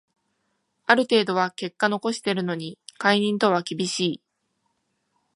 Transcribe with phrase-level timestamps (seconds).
[0.87, 4.21] ある程度は結果残してるのに解任とは厳しい